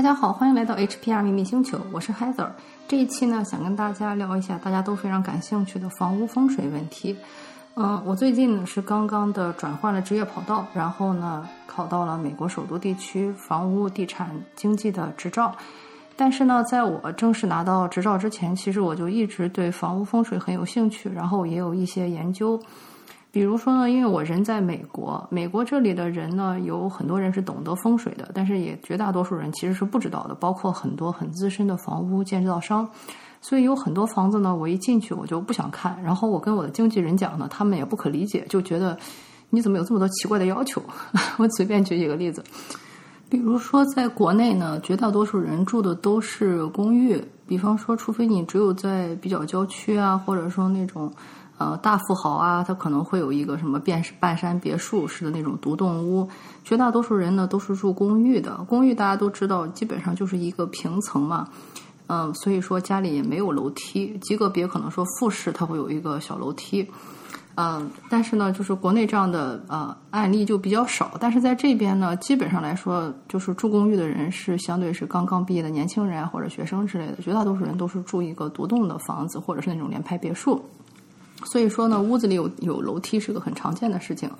[0.00, 2.48] 大家好，欢迎来到 HPR 秘密星球，我是 Heather。
[2.88, 7.14] 这一期呢，想跟大家聊一下大家都非常感兴趣的房屋风水问题。
[7.74, 15.54] 嗯，我最近呢是刚刚的转换了职业跑道，然后呢考到了美国首都地区房屋地产经济的执照。
[16.16, 22.58] 但是呢，在我正式拿到执照之前，其实我就一直对房屋风水很有兴趣，然后也有一些研究。
[23.32, 32.88] 比如说呢，因为我人在美国，美国这里的人呢，有很多人是懂得风水的，但是也绝大多数人其实是不知道的，包括很多很资深的房屋建造商。
[33.40, 38.98] 所以有很多房子呢，我一进去我就不想看，然后我跟我的经纪人讲呢，他们也不可理解，就觉得
[39.48, 40.82] 你怎么有这么多奇怪的要求？
[41.38, 42.42] 我随便举几个例子。
[43.30, 47.22] 比如说，在国内呢，绝大多数人住的都是公寓。
[47.46, 51.12] 比方说，除非你只有在比较郊区啊，或者说那种
[51.60, 56.26] 呃大富豪啊，他可能会有一个什么半半山别墅式的那种独栋屋。
[56.64, 58.56] 绝大多数人呢都是住公寓的。
[58.66, 61.46] 公寓大家都知道，基本上就是一个平层嘛，
[62.06, 64.16] 嗯，所以说家里也没有楼梯。
[64.22, 66.90] 极个别可能说复式，它会有一个小楼梯。
[67.56, 71.10] 嗯，但是呢，就是国内这样的呃案例就比较少。
[71.20, 80.64] 但是在这边呢，基本上来说，就是住公寓的人是相对是刚刚毕业的年轻人或者学生之类的，绝大多数人都是住一个独栋的房子或者是那种联排别墅。
[81.44, 84.30] 所以说呢，屋子里有有楼梯是个很常见的事情。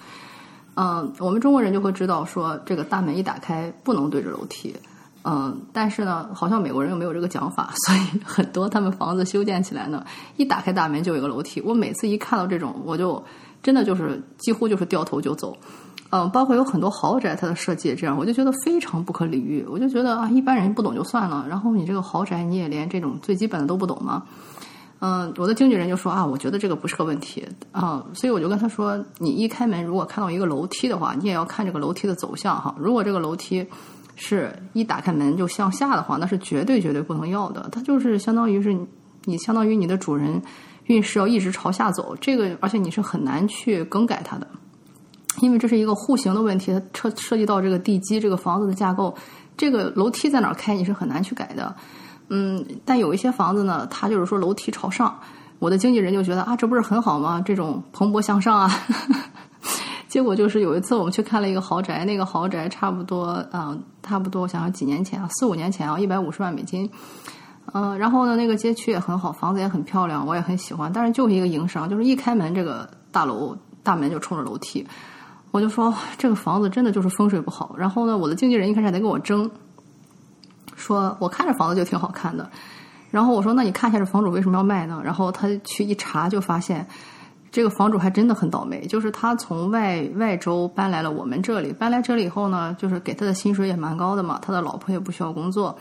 [0.74, 4.74] 嗯，我们中国人就会知道说，这个大门一打开不能对着楼梯。
[5.22, 10.04] 嗯，但是呢，好像美国人又没有这个讲法， 所以很多他们房子修建起来呢，
[10.36, 11.60] 一打开大门就有一个楼梯。
[11.60, 13.22] 我每次一看到这种，我就
[13.62, 15.54] 真的就是几乎就是掉头就走。
[16.10, 19.64] 嗯，包括有很多豪宅，它的设计也这样，我就觉得非常不可理喻。
[19.68, 24.22] 我就觉得啊，一般人不懂就算了，然后你这个豪宅你也连这种最基本的都不懂吗？
[25.00, 32.74] 嗯，我的经纪人就说啊，我觉得这个不是个问题啊，所以我就跟他说，你一开门如果看到一个楼梯的话，你也要看这个楼梯的走向哈。
[32.78, 33.66] 如果这个楼梯。
[34.22, 37.66] 是一打开门就向下的话，那是绝对绝对不能要的。
[37.72, 38.78] 它就是相当于是
[39.24, 40.38] 你相当于你的主人
[40.88, 44.46] 运势要一直朝下走，这个而且你是很难去更改它的，
[45.40, 49.16] 因为这是一个户型的问题，它涉涉及到这个地基、这个房子的架构，
[49.56, 51.74] 这个楼梯在哪开你是很难去改的。
[52.30, 55.18] 嗯，但有一些房子呢，它就是说楼梯朝上，
[55.58, 57.42] 我的经纪人就觉得啊，这不是很好吗？
[57.44, 58.70] 这种蓬勃向上啊。
[60.08, 66.90] 结果就是有一次我们去看了一个豪宅，那个豪宅差不多，嗯，差不多，我想想几年前啊，四五年前啊，一百五十万美金，
[67.72, 74.84] 嗯，然后呢，那个街区也很好，房子也很漂亮，我也很喜欢，但是就是一个营商，就是一开门这个大楼大门就冲着楼梯，
[75.52, 77.76] 我就说这个房子真的就是风水不好。
[77.78, 79.48] 然后呢，我的经纪人一开始还在跟我争，
[80.80, 82.50] 说我看着房子就挺好看的，
[83.10, 85.00] 然后我说那你看一下这房主为什么要卖呢？
[85.04, 86.86] 然后他去一查就发现。
[87.52, 95.76] 这个房主还真的很倒霉，就是他从外外州搬来了我们这里，搬来这里以后呢，就是给他的薪水也蛮高的嘛，他的老婆也不需要工作，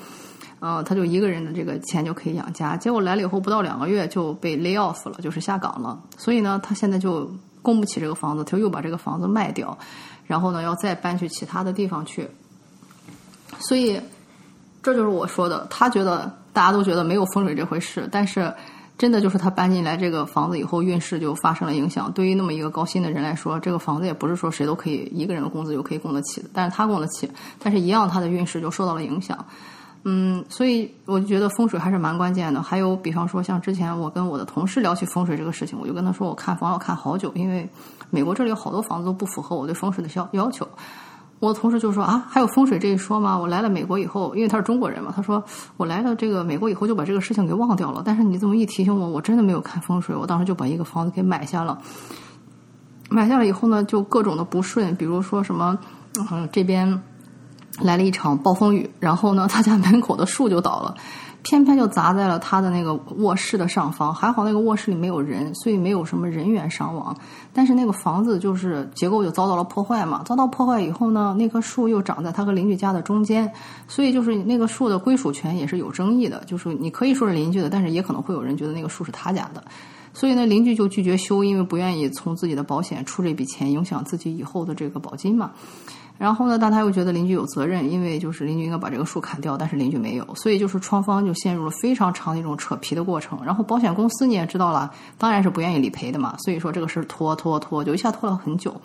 [0.61, 2.75] 嗯，他就一个人的这个钱就可以养家。
[2.75, 6.01] 结果来了以后不到两个月就被 lay off 了，就是下岗了。
[6.17, 9.77] 所以呢，他现在就供不起这个房子，他又把这个房子卖掉，
[10.25, 12.27] 然后呢要再搬去其他的地方去。
[13.59, 14.01] 所以
[14.81, 18.53] 这就是我说的，他觉得大家都觉得没有风水这回事，但是。
[18.99, 22.11] 真的就是他搬进来这个房子以后，运势就发生了影响。
[22.11, 26.49] 对于那么一个高薪的人来说，这个房子也不是说谁都可以一个人的工资就可以供得起的。
[26.51, 29.37] 但是他供得起，但是一样他的运势就受到了影响。
[30.03, 32.61] 嗯，所以我就觉得风水还是蛮关键的。
[32.61, 37.69] 还有，比方说像之前我跟我的同事聊起风水这个事情，我就跟他说，我看房要看好久，因为
[38.09, 40.67] 美国这里有好多房子都不符合我对风水的要要求。
[41.39, 43.37] 我同事就说啊，还有风水这一说吗？
[43.37, 45.43] 我来了美国以后，因为他是中国人嘛，他说
[45.77, 48.01] 我来了这个美国以后就把这个事情给忘掉了。
[48.05, 51.79] 但是你这么一提醒我，我真的没有看风水，我当时就把一个房子给买下了。
[53.09, 55.79] 买下了以后呢，就各种的不顺，比如说什么，
[56.31, 57.01] 嗯，这边
[57.79, 60.95] 来了一场暴风雨，然后呢，他家门口的树就倒了。
[61.49, 67.15] 偏偏就砸在了他的那个卧室的上方，还好那个卧室里没有人，所以没有什么人员伤亡。
[67.51, 73.51] 但是那个房子就是结构就遭到了破坏嘛，遭到破坏以后呢，那棵树又长在他和邻居家的中间，
[73.87, 76.43] 所以就是那个树的归属权也是有争议的。
[76.45, 79.63] 就是你可以说是邻居的，但是也可能会有人觉得那个树是他家的，
[80.13, 85.49] 所以呢，邻居就拒绝修，因为不愿意从自己的保险出这笔钱，影响自己以后的这个保金嘛。
[86.19, 93.39] 然后呢，但他又觉得邻居有责任，因为就是邻居应该把这个树砍掉，但是邻居没有，所以就是双方就陷入了非常长的一种扯皮的过程。
[93.45, 98.75] 然后保险公司你也知道了，当然是不愿意理赔的嘛，所以说这个事儿拖拖拖，就一下拖了很久。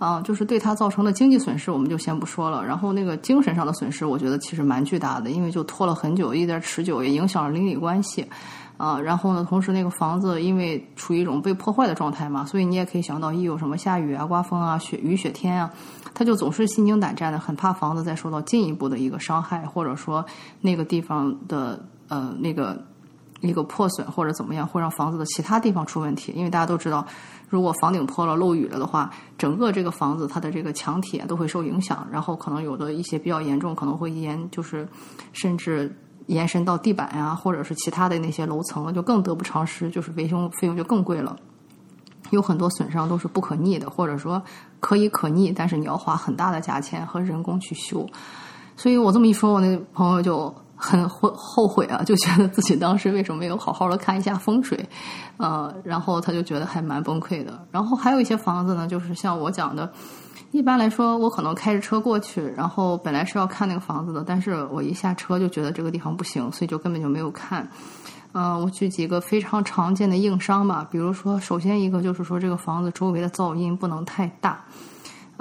[0.00, 2.64] 啊，就是对他造成的经济损失，我们就先不说了。
[2.64, 8.26] 然后那个精神上的损失，我觉得其实蛮巨大的，因为就拖了很久，一点持久，也影响了邻里关系。
[8.78, 15.70] 啊，然后呢，同时那个房子因为处于一种被破坏的状态嘛，所以你也可以想到，一有什么下雨啊、刮风啊、雪雨雪天啊，
[16.14, 20.24] 他就总是心惊胆战的，很怕房子再受到进一步的一个伤害，或者说
[20.62, 22.82] 那个地方的呃那个
[23.40, 26.32] 一个破损或者怎么样，会让房子的其他地方出问题。
[26.34, 27.06] 因为大家都知道，
[27.48, 34.88] 如果房顶破了、漏雨了的话，整个这个房子它的这个墙体都会受影响，然后可能有的一些比较严重，可能会延就是
[35.32, 35.94] 甚至。
[36.26, 41.34] 延伸到地板呀，或者是其他的那些楼层，就更得不偿失，就是维修费用就更贵了。
[42.28, 44.40] 有很多损伤都是不可逆的，或者说
[44.78, 48.06] 可以可逆，但是你要花很大的价钱和人工去修。
[48.76, 54.88] 所以我这么一说，我那朋友就很后后悔啊，就觉得自己当时为什么没有好好的看一下风水，
[55.36, 57.66] 呃，然后他就觉得还蛮崩溃的。
[57.70, 59.92] 然后还有一些房子呢，就是像我讲的。
[60.52, 67.68] 一般来说，我可能开着车过去，然后本来是要看那个房子的，但是我一下车就觉得这个地方不行，所以就根本就没有看。
[68.32, 74.60] 嗯，我举几个非常常见的硬伤吧，比如说，首先一个就是说这个房子周围的噪音不能太大。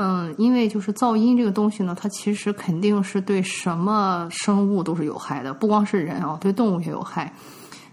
[0.01, 7.33] 嗯，因为就是噪音这个东西呢，它其实肯定是对什么生物都是有害的，不光是人啊，对动物也有害。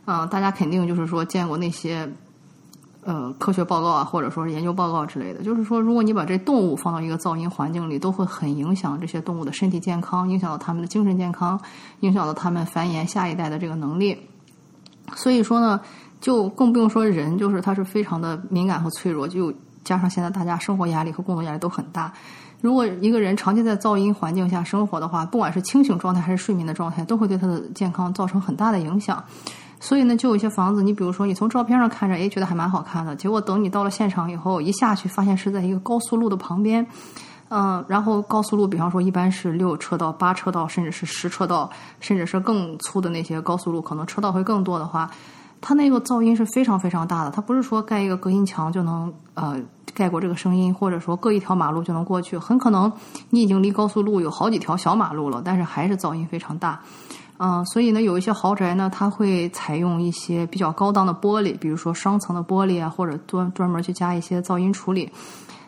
[0.05, 2.09] 嗯，大家肯定就是说见过那些。
[3.09, 11.61] 呃，科学报告啊，或者说是研究报告之类的，就是说，如果你把这动物放到一个噪音环境里，都会很影响这些动物的身体健康，影响到它们的精神健康，
[12.01, 14.19] 影响到它们繁衍下一代的这个能力。
[15.15, 15.81] 所以说呢，
[16.21, 19.29] 就更不用说人，就是它是非常的敏感和脆弱。
[19.29, 19.55] 就
[19.87, 22.13] 加上现在大家生活压力和工作压力都很大，
[22.61, 29.23] 如果一个人长期在噪音环境下生活的话，不管是清醒状态还是睡眠的状态，都会对他的健康造成很大的影响。
[29.79, 33.15] 所以呢，就有一些房子，你比如说，你从照片上看着，哎，觉得还蛮好看的。
[33.15, 36.85] 结果等你到了现场以后，一下去发现是在一个高速路的旁边，
[37.51, 45.11] 嗯，然后高速路，比方说一般是六车道、八车道，甚至是十车道，甚至是更粗的那些高速路，可能车道会更多的话，
[45.67, 47.31] 它那个噪音是非常非常大的。
[47.33, 49.61] 它不是说盖一个隔音墙就能呃
[49.93, 52.93] 盖过这个声音，或者说隔一条马路就能过去，很可能
[53.31, 56.81] 你已经离高速路有好几条小马路了，但是还是噪音非常大。
[57.39, 65.11] 嗯，所以呢，有一些豪宅呢，它会采用一些比较高档的玻璃，比如说双层的玻璃啊，或者专专门去加一些噪音处理。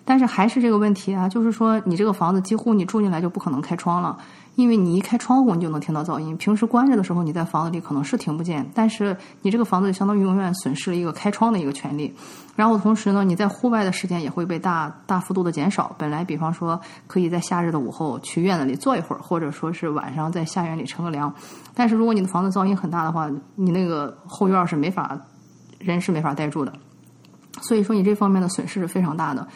[0.09, 4.17] 但是还是这个问题啊，就是说你这个房子几乎你住进来就不可能开窗了。
[4.55, 6.35] 因为你一开窗户，你就能听到噪音。
[6.39, 12.13] 平时关着的时候，你在房子里可能是听不见，但是你这个房子相当于永远损失了一个开窗的一个权利。
[12.57, 15.95] 然后同时呢，你在户外的时间也会被大大幅度的减少。
[15.99, 21.33] 本来比方说可以在夏日的午后去院子里坐一会儿，或者说是晚上在下院里乘个凉。
[21.75, 25.21] 但是如果你的房子噪音很大的话，你那个后院是没法
[25.79, 26.73] 人是没法待住的。
[27.61, 29.47] 所以说你这方面的损失是非常大的。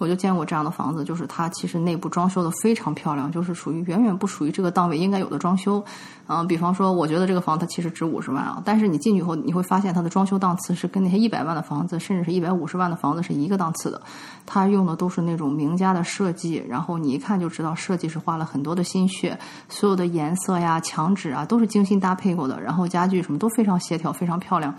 [0.00, 5.84] 我就见过这样的房子，就是它其实内部装修的非常漂亮，就是属于远远不属于这个档位应该有的装修。
[6.26, 14.00] 嗯，比方说，我觉得这个房子它其实值五十万啊，但是你进去以后，你会发现它的装修档次是跟那些一百万的房子，甚至是一百五十万的房子是一个档次的。
[14.46, 19.38] 它用的都是那种名家的设计，然后你一看就知道设计是花了很多的心血，
[19.68, 24.74] 所有的颜色呀、墙纸啊都是精心搭配过的，然后家具什么都非常协调、非常漂亮。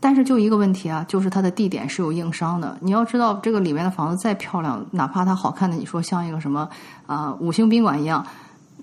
[0.00, 2.74] 但是就一个问题啊，就是它的地点是有硬伤的。
[2.80, 6.66] 你要知道，这个里面的房子再漂亮，哪怕它好看的，你说像一个什么
[7.06, 8.26] 啊五星宾馆一样，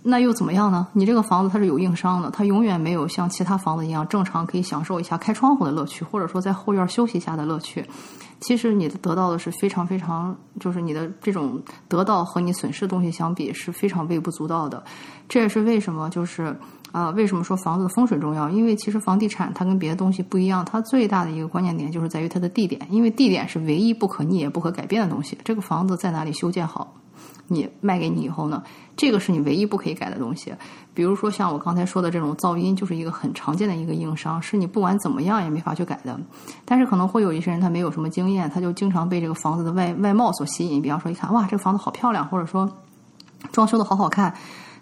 [0.09, 0.87] 那又怎么样呢？
[0.93, 7.85] 你这个房子它是有硬伤的，它永远没有像其他房子一样正常可以享受一下开窗户的乐趣，或者说在后院休息一下的乐趣。
[8.39, 14.81] 其实你得到的是非常非常，就是你的这种得到和你损失的东西相比是非常微不足道的。
[15.27, 16.55] 这也是为什么就是。
[16.93, 18.49] 啊，为什么说房子的风水重要？
[18.49, 25.37] 因为其实房地产它跟别的东西不一样，它最大的一个关键点就是在于它的地点，因为地点是唯一不可逆也不可改变的东西。
[25.43, 26.95] 这个房子在哪里修建好，
[27.47, 28.61] 你卖给你以后呢，
[28.95, 30.53] 这个是你唯一不可以改的东西。
[30.93, 36.19] 比如说像我刚才说的这种噪音，就是一个很常见的一个硬伤，是你不管怎么样也没法去改的。
[36.65, 42.69] 但是可能会有一些人他没有什么经验，他就经常被这个房子的外外貌所吸引，比方说一看哇，这个房子好漂亮，或者说
[43.51, 44.33] 装修的好好看。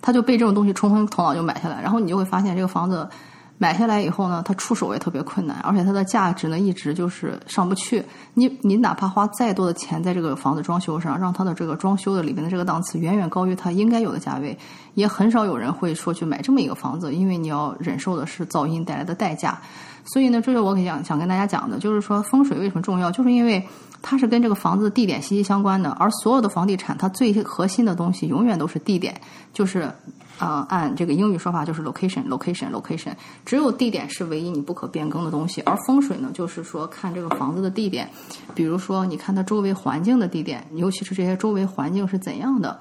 [0.01, 3.09] 他就被这种东西冲昏头脑就买下来，然后你就会发现这个房子
[3.57, 8.03] 买下来以后呢，它出手也特别困难，而且它的价值呢一直就是上不去。
[8.33, 14.57] 你你哪怕花再多的钱在这个房子装修上，让它的这个装修的里面的这个档次远远高于它应该有的价位，
[14.93, 19.59] 也很少有人会说去买这么一个房子，因为你要忍受的是噪音带来的代价。
[20.05, 23.65] 所以呢，这是我给想想跟大家讲的，就是说风水为什么重要，就是因为。
[24.07, 29.19] 它是跟这个房子的地点息息相关的，而所有的房地产，它最核心的东西永远都是地点，
[29.51, 29.91] 就是
[30.37, 33.13] 啊，按这个英语说法就是 location，location，location，
[33.45, 38.09] 只有地点是唯一你不可变更的东西，而风水呢，就是说看这个房子的地点，
[38.53, 42.79] 比如说你看它周围环境的地点，尤其是这些周围环境是怎样的，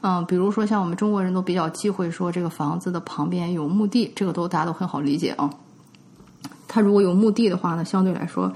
[0.00, 5.50] 嗯，比如说像我们中国人都比较忌讳说这个房子的旁边有墓地，这个都大家都很好理解啊。
[6.66, 8.52] 它如果有墓地的话呢，相对来说。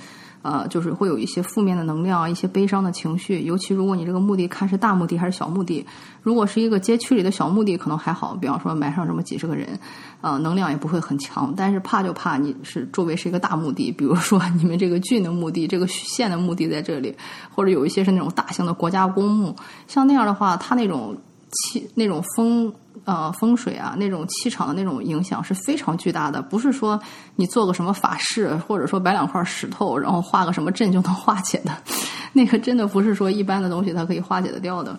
[0.50, 3.42] 呃，就是会有一些负面的能量，一些悲伤的情绪。
[3.42, 5.84] 尤其如果你这个墓地看是大墓地还是小墓地，
[6.22, 9.78] 如果是一个街区里的小墓地，可能还好，比方说埋上这么几十个人，
[10.22, 11.52] 呃，能量也不会很强。
[11.54, 17.14] 但是怕就怕你是周围是一个大墓地，比如说你们这个郡的墓地，这个县的墓地在这里，
[17.54, 19.54] 或者有一些是那种大型的国家公墓，
[19.86, 21.14] 像那样的话，它那种
[21.50, 22.72] 气、那种风。
[23.04, 26.42] 呃，风水啊，那种气场的那种影响是非常巨大的。
[26.42, 27.00] 不是说
[27.36, 31.72] 你做个什么法事，或者说摆两块石头，然后画个什么阵就能化解的。
[32.34, 34.98] 那个真的不是说一般的东西它可以化解得掉的。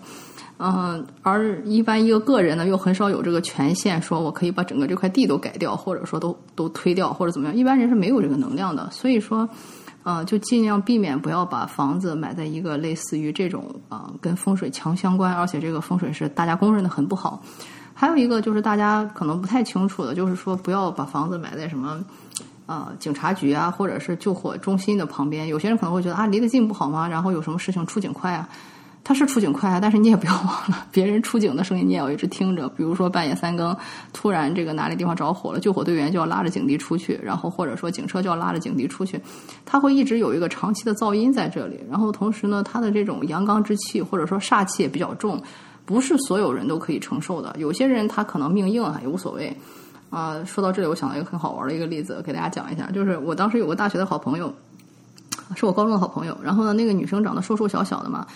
[0.57, 7.55] 嗯，而一般一个个人呢，又很少有这个权限，说我可以把整个这块地都改掉，或者说都都推掉，或者怎么样。
[7.55, 8.89] 一般人是没有这个能量的。
[8.91, 9.47] 所以说，
[10.09, 17.39] 呃，就尽量避免不要把房子买在一个类似于这种啊跟风水强相关，而且这个风水是大家公认的很不好。
[17.93, 22.03] 还有一个就是大家可能不太清楚的，就是说不要把房子买在什么，
[22.65, 25.47] 啊，警察局啊，或者是救火中心的旁边。
[25.47, 27.07] 有些人可能会觉得啊，离得近不好吗？
[27.07, 28.49] 然后有什么事情出警快啊？
[29.03, 32.69] 他是出警快啊，但是你也不要忘了， 别人出警的声音你也要一直听着。
[32.69, 33.75] 比如说半夜三更，
[34.13, 39.19] 突然这个哪里地方着火了，救火队员就要拉着警笛出去，然后或者说警车就要拉着警笛出去，
[39.65, 41.79] 他会一直有一个长期的噪音在这里。
[41.89, 45.41] 然后同时呢，他的这种阳刚之气或者说煞气也比较重。
[45.85, 49.51] 不是所有人都可以承受的，有些人他可能命硬啊，也无所谓。
[50.11, 52.91] 啊，说到这里，我想到一个很好玩的一个例子，给大家讲一下。
[52.91, 54.53] 就是我当时有个大学的好朋友，
[55.55, 56.37] 是我高中的好朋友。
[56.43, 58.27] 然后呢，那个女生长得瘦瘦小小的嘛。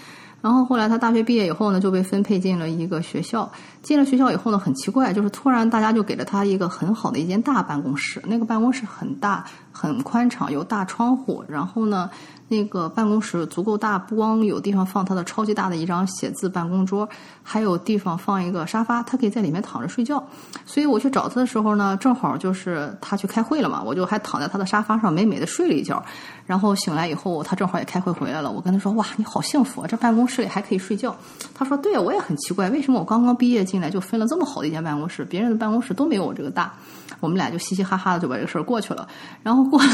[0.44, 3.50] 然后后来他大学毕业以后呢，就被分配进了一个学校。
[3.82, 8.22] 进了学校以后呢，很奇怪，就是突然大家就给了他一个很好的一间大办公室。
[8.28, 11.44] 那个办公室很大，很宽敞，有大窗户。
[11.50, 12.10] 然后呢。
[12.50, 17.08] 那个办公室足够大，不光有地方放他的超级大的一张写字办公桌，
[17.42, 20.24] 还有地方放一个沙发，他可以在里面躺着睡觉。
[20.64, 26.04] 所以我去找他的时候呢，正好就是他去开会了嘛，我就还躺在他的沙发上美美的睡了一觉。
[26.46, 28.52] 然后醒来以后，他正好也开会回来了。
[28.52, 31.16] 我跟他说：“哇，你好幸福啊，这办公室里还可以睡觉。”
[31.56, 36.72] 他说：“对啊，我也很奇怪，为什么我刚刚毕业进来就分了这么好的一间办公室，别人的办公室都没有我这个大。”
[37.20, 39.08] 我们俩就嘻嘻哈哈的就把这个事儿过去了。
[39.44, 39.90] 然后过了。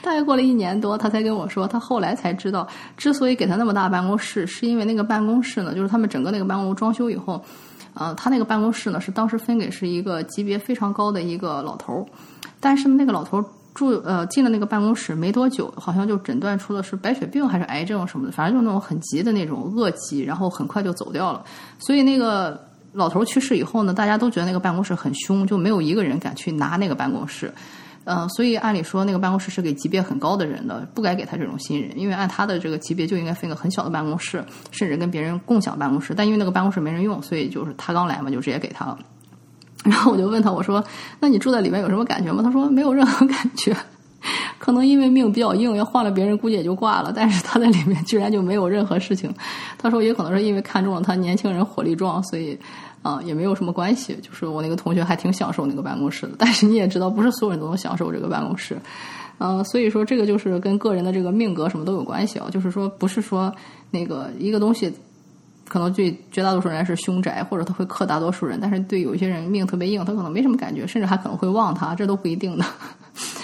[0.00, 7.42] 大概过了一年多，他才跟我说，他后来才知道，之所以给他那么大办公室，是因为那个办公室呢，就是他们整个那个办公楼装修以后，
[7.94, 12.06] 呃，他那个办公室呢是当时分给是一个级别非常高的一个老头儿，
[12.60, 13.44] 但是那个老头儿
[13.74, 21.44] 住呃进了那个办公室没多久，好像就诊断出的是白血病还是癌症什么的，反正就那种很急的那种恶疾，然后很快就走掉了。
[21.78, 22.60] 所以那个
[22.92, 27.52] 老头去世以后呢，大家都觉得那个办公室很凶，就没有一个人敢去拿那个办公室。
[28.04, 36.12] 嗯，所以按理说那个办公室是给级别很高的人的，不该给他这种新人，因为按他的这个级别就应该分个很小的办公室，甚至跟别人共享办公室。
[36.16, 38.98] 但因为那个办公室没人用，所以就是他刚来嘛，就直接给他了。
[39.84, 40.84] 然后我就问他，我说
[41.20, 43.76] ：“那你住在里面有什么感觉吗？”他说：“没有任何感觉，
[44.58, 47.12] 可能因为命比较硬，要换了别人估计也就挂了。
[47.14, 49.32] 但是他在里面居然就没有任何事情。”
[49.78, 52.58] 他说：“也可能是因为看中了他年轻人火力壮，所以。”
[53.02, 56.32] 啊，也没有什么关系，就是我那个同学还挺享受那个办公室的。
[56.38, 58.76] 但是你也知道，不是所有人都能享受这个办公室，
[59.38, 62.48] 嗯，所以说这个就是跟个人的这个命格什么都有关系啊。
[62.50, 63.52] 就是说，不是说
[63.90, 64.92] 那个一个东西
[65.68, 72.64] 可能对绝大多数人是凶宅，或者他会克大多数人，但是对有些人命特别硬，他可能没什么感觉，甚至还可能会旺他，这都不一定的。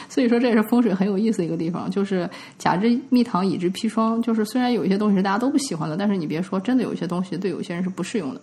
[0.08, 4.20] 所以说，这也是风水很有意思的一个地方，就是甲之蜜糖，乙之砒霜。
[4.20, 8.40] 就是虽然有一些东西是大家都不喜欢的，但是你别说，真的有一些东西对有些人是不适用的。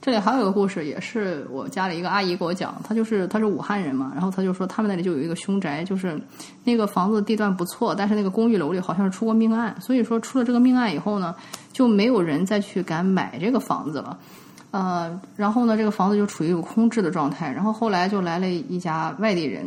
[0.00, 2.80] 这里还有一个故事，也是我家里一个阿姨给我讲。
[2.84, 6.18] 她就是她是武汉人嘛，然后她就说他们那里就有一个凶宅，就是
[6.62, 11.34] 那个房子地段不错，但是那个公寓楼里好像是出过命案，所以说出了这个命案以后呢，
[11.72, 14.16] 就没有人再去敢买这个房子了。
[14.70, 17.50] 呃，然后呢，这个房子就处于一个空置的状态。
[17.50, 19.66] 然后后来就来了一家外地人，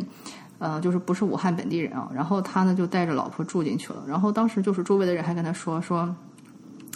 [0.58, 2.08] 呃，就是不是武汉本地人啊。
[2.14, 4.02] 然后他呢就带着老婆住进去了。
[4.06, 6.08] 然后当时就是周围的人还跟他说说，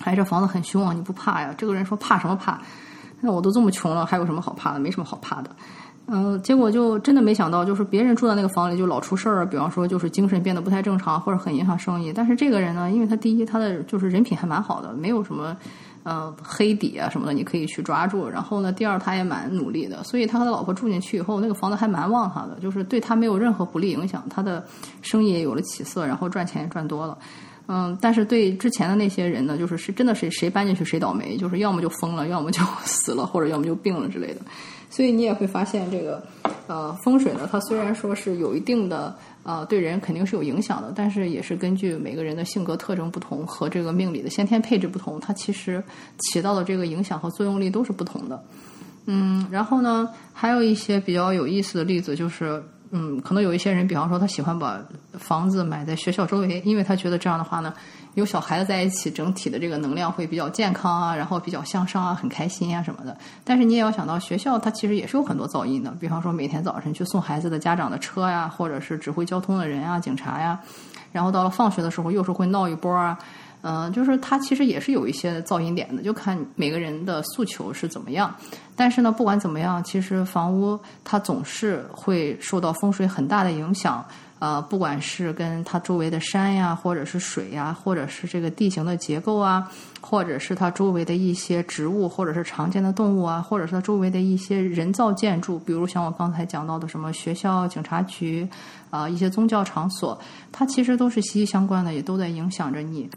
[0.04, 1.54] 哎，这房子很凶啊，你不怕呀？
[1.58, 2.62] 这个人说怕什么怕？
[3.20, 4.78] 那我都这么穷了，还有什么好怕的？
[4.78, 5.50] 没什么好怕的。
[6.08, 12.12] 嗯，结果就真的没想到，就是别人住在那个房里就老出事儿，比方说就是精神变得不太正常，或者很影响生意。
[12.12, 15.56] 但是这个人呢，因为他第一他的就是人品还蛮好的，没有什么
[16.04, 18.28] 呃黑底啊什么的，你可以去抓住。
[18.28, 24.64] 然后呢，第二他也蛮努力的，所以他和他老婆住进去以后，那个房子还蛮旺他的，就是对他没有任何不利影响，他的
[25.02, 27.18] 生意也有了起色，然后赚钱也赚多了。
[27.68, 34.40] 嗯，但是对之前的那些人呢，就是是真的是谁搬进去谁倒霉，就是要么就疯了，要么就 死了，或者要么就病了之类的。
[34.88, 36.23] 所以你也会发现这个
[36.68, 45.82] 呃风水呢，它虽然说是有一定的呃对人肯定是有影响的，但是也是根据每个人的性格特征不同和这个命理的先天配置不同，它其实
[46.20, 48.40] 起到的这个影响和作用力都是不同的。
[49.06, 52.62] 嗯，然后呢，还有一些比较有意思的例子就是。
[52.90, 54.80] 嗯，可能有一些人，比方说他喜欢把
[55.12, 57.74] 房子买在学校周围，因为他觉得这样的话呢，
[58.14, 63.16] 有小孩子在一起，整体的这个能量会比较健康啊，然后比较向上啊，很开心啊什么的。
[63.44, 70.58] 但是你也要想到，学校它其实也是有很多噪音的，比方说每天早晨去送孩子的家长的车呀，或者是指挥交通的人啊、警察呀，
[71.12, 73.18] 然后到了放学的时候又是会闹一波啊。
[73.62, 78.34] 嗯，就是它其实也是有一些噪音点的，就看每个人的诉求是怎么样。
[78.76, 84.04] 但是呢，不管怎么样，其实房屋它总是会受到风水很大的影响。
[84.38, 89.66] 呃，不管是跟它周围的山呀，或者是水呀，或者是这个地形的结构啊，
[89.98, 98.46] 或者是它周围的一些植物，或者是常见的动物啊，或者是它周围的一些人造建筑，比如像我刚才讲到的什么学校、警察局
[98.90, 100.18] 啊，一些宗教场所，
[100.52, 103.08] 它其实都是息息相关的，也都在影响着你。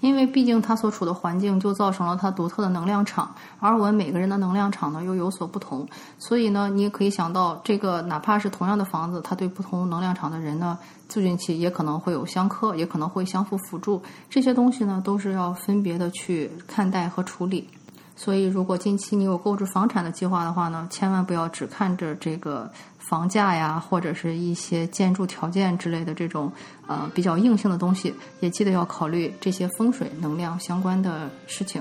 [0.00, 5.86] 因为毕竟他所处的环境就造成了他独特的能量场，而我们每个人的能量场呢又有所不同，
[6.18, 10.78] 所以呢，你也可以想到，这个哪怕是同样的房子，它对不同能量场的人呢，
[11.08, 14.00] 住进去也可能会有相克，也可能会相互辅助，
[14.30, 17.68] 这些东西呢都是要分别的去看待和处理。
[18.18, 22.70] 所以，如果近期你有购置房产的计划的话呢，千万不要只看着这个。
[23.08, 26.52] 房价呀，或者是一些建筑条件之类的这种
[26.86, 31.80] 呃比较硬性的东西，也记得要考虑这些风水能量相关的事情，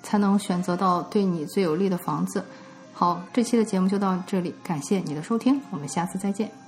[0.00, 2.44] 才能选择到对你最有利的房子。
[2.92, 6.61] 好，这期的节目就到这里，感谢你的收听，我们下次再见。